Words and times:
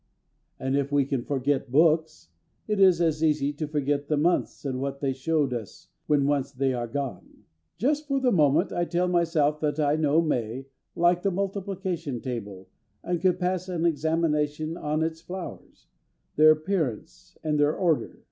And, 0.59 0.75
if 0.75 0.91
we 0.91 1.05
can 1.05 1.23
forget 1.23 1.71
books, 1.71 2.29
it 2.67 2.79
is 2.79 2.99
as 2.99 3.23
easy 3.23 3.53
to 3.53 3.67
forget 3.67 4.07
the 4.07 4.17
months 4.17 4.65
and 4.65 4.81
what 4.81 4.99
they 4.99 5.13
showed 5.13 5.53
us, 5.53 5.89
when 6.07 6.25
once 6.25 6.51
they 6.51 6.73
are 6.73 6.87
gone. 6.87 7.43
Just 7.77 8.07
for 8.07 8.19
the 8.19 8.31
moment 8.31 8.71
I 8.73 8.83
tell 8.85 9.07
myself 9.07 9.59
that 9.59 9.79
I 9.79 9.97
know 9.97 10.19
May 10.19 10.65
like 10.95 11.21
the 11.21 11.29
multiplication 11.29 12.19
table 12.19 12.67
and 13.03 13.21
could 13.21 13.37
pass 13.39 13.69
an 13.69 13.85
examination 13.85 14.75
on 14.75 15.03
its 15.03 15.21
flowers, 15.21 15.85
their 16.35 16.49
appearance 16.49 17.37
and 17.43 17.59
their 17.59 17.75
order. 17.75 18.19